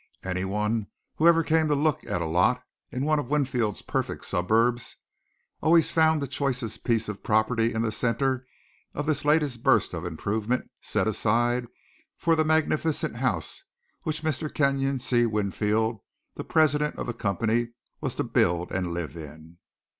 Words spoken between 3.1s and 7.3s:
of Winfield's perfect suburbs always found the choicest piece of